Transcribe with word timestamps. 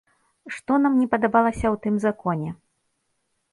Што 0.55 0.77
нам 0.85 0.93
не 1.01 1.05
падабалася 1.11 1.63
ў 1.63 1.75
тым 1.85 1.95
законе? 2.09 2.49